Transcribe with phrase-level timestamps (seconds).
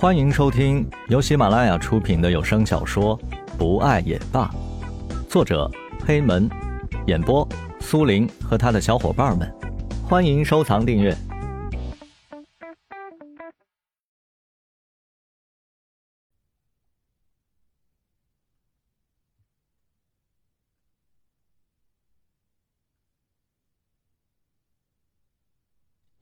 [0.00, 3.18] 欢迎收听由喜马拉雅出品的有声小说
[3.58, 4.50] 《不爱也罢》，
[5.28, 5.70] 作者
[6.06, 6.48] 黑门，
[7.06, 7.46] 演播
[7.80, 9.54] 苏林和他的小伙伴们。
[10.08, 11.14] 欢迎收藏订阅。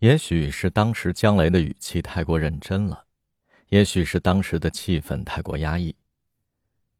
[0.00, 3.04] 也许是当时江雷的语气太过认真了，
[3.68, 5.94] 也许是当时的气氛太过压抑。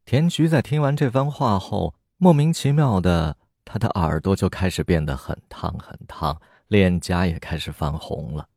[0.05, 8.49] 田菊在听完这番话后，莫名其妙的，他的耳朵就开始变得很烫很烫，脸颊也开始泛红了。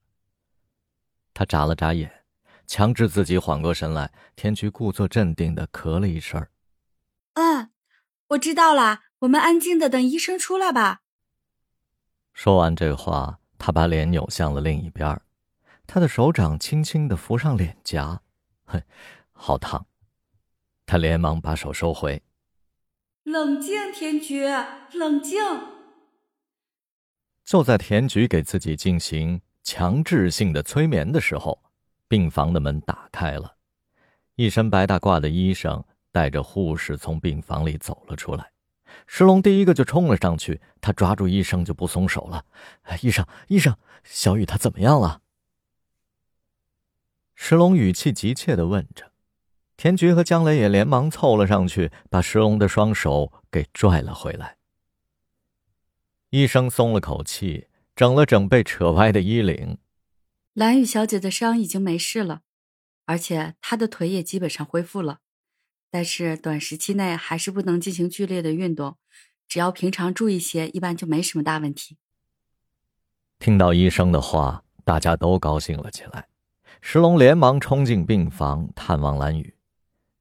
[1.33, 2.23] 他眨了眨眼，
[2.67, 4.11] 强制自己缓过神来。
[4.35, 6.45] 田菊故作镇定的咳了一声
[7.35, 7.71] ：“嗯，
[8.29, 11.01] 我知道了，我们安静的等医生出来吧。”
[12.33, 13.37] 说完这话。
[13.63, 15.21] 他把脸扭向了另一边，
[15.93, 18.21] 他的手掌轻轻的扶上脸颊，
[18.63, 18.81] 哼，
[19.33, 19.85] 好烫。
[20.85, 22.23] 他连忙把手收回。
[23.23, 24.45] 冷静，田菊，
[24.93, 25.37] 冷静。
[27.43, 31.61] 就在田菊给自己进行强制性的催眠的时候，
[32.07, 33.57] 病房的门打开了，
[34.35, 38.53] 一身白大褂的医生带着护士从病房里走了出来。
[39.07, 42.45] 石龙第一个就冲了上去，他抓住医生就不松手了。
[43.01, 45.21] 医生，医生，小雨他怎么样了？
[47.43, 49.11] 石龙语气急切的问着。
[49.75, 54.57] 田菊和江雷也连忙凑了上去，把石龙的双手给拽了回来。
[56.29, 59.79] 医生松了口气，整了整被扯歪的衣领。
[60.53, 62.41] 蓝雨小姐的伤已经没事了，
[63.05, 65.21] 而且她的腿也基本上恢复了。
[65.89, 68.97] 但是短时期内还是不能进行剧烈的运动，
[69.47, 71.97] 只要平常注意些，一般就没什么大问题。
[73.39, 76.27] 听到医生的话，大家都高兴了起来。
[76.81, 79.55] 石龙连忙冲进病房探望蓝雨，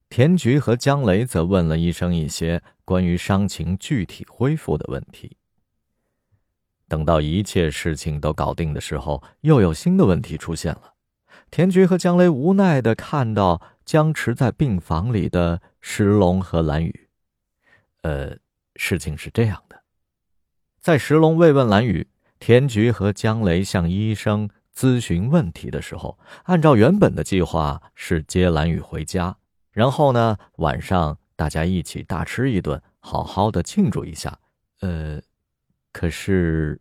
[0.08, 5.36] 田菊和江雷则问了医生一些关于伤情具体恢复的问题。
[6.86, 10.94] 等到一切事情都搞定的时候，又有新的问题出现了。
[11.50, 13.60] 田菊和江雷无奈的看到。
[13.82, 17.08] 僵持在病房里的石龙和蓝雨，
[18.02, 18.36] 呃，
[18.76, 19.82] 事情是这样的，
[20.80, 22.06] 在石龙慰问蓝雨，
[22.38, 24.48] 田菊和江雷向医生
[24.80, 29.36] 咨询问题的时候，按照原本的计划是接蓝雨回家，
[29.72, 34.38] 然后呢，晚上大家一起大吃一顿，好好的庆祝一下。
[34.80, 35.20] 呃，
[35.92, 36.80] 可是，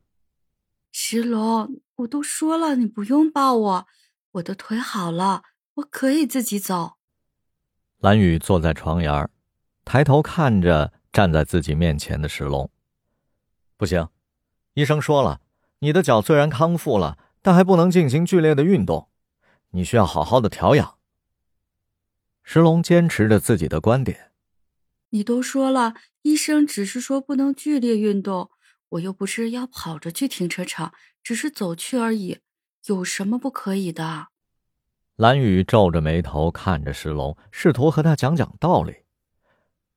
[0.94, 3.88] 石龙，我都说了，你不用抱我，
[4.32, 5.44] 我的腿好了，
[5.74, 6.94] 我可以自己走。
[7.98, 9.30] 蓝雨坐在床沿
[9.84, 12.72] 抬头看着站在自己面前的石龙。
[13.76, 14.08] 不行，
[14.76, 15.42] 医生说了，
[15.80, 17.18] 你的脚虽然康复了，
[17.50, 19.10] 但还不能进行剧烈的运动，
[19.72, 21.00] 你需要好好的调养。
[22.44, 24.30] 石龙坚持着自己的观点。
[25.10, 28.52] 你都说了，医生只是说不能剧烈运动，
[28.90, 30.94] 我又不是要跑着去停车场，
[31.24, 32.38] 只是走去而已，
[32.86, 34.28] 有什么不可以的？
[35.16, 38.98] 蓝雨皱着眉头看着石龙，试图和他讲讲道理。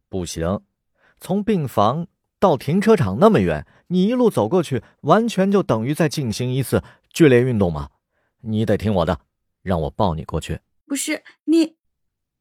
[0.08, 0.62] 不行，
[1.20, 2.06] 从病房
[2.38, 6.82] 到停车场那么远，你一路走过去，完全就等于在进行一次
[7.12, 7.90] 剧烈运动吗？
[8.40, 9.20] 你得听我的，
[9.62, 10.60] 让我抱你过去。
[10.86, 11.76] 不是你，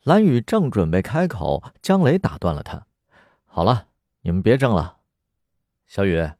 [0.03, 2.87] 蓝雨正准备开口，江雷打断了他。
[3.45, 3.87] 好了，
[4.21, 4.97] 你们别争了。
[5.87, 6.31] 小雨，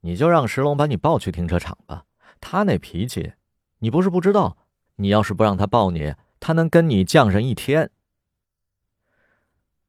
[0.00, 2.04] 你就让石龙把你抱去停车场吧。
[2.40, 3.32] 他那脾气，
[3.78, 4.58] 你不是不知道。
[4.96, 7.90] 你要是不让他抱你，他能跟你犟上一天。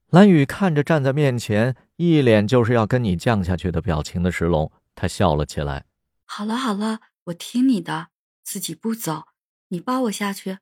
[0.10, 5.86] 蓝雨看着站在面前，一脸就是要跟你犟下去的表情的石龙，他笑了起来。
[6.24, 8.10] 好了好了，我听你的，
[8.44, 9.24] 自己不走，
[9.70, 10.60] 你抱我下去。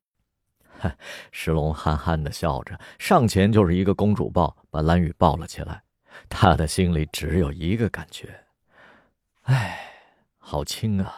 [1.32, 5.84] 石龙憨憨的笑着，上前就是一个公主抱，把蓝雨抱了起来。
[6.30, 8.46] 他的心里只有一个感觉：
[9.44, 9.78] 哎，
[10.38, 11.14] 好轻啊。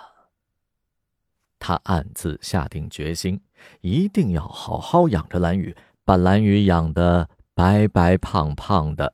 [1.59, 3.41] 他暗自下定决心，
[3.81, 9.13] 一定要好好养着蓝雨，把蓝雨养得白白胖胖的。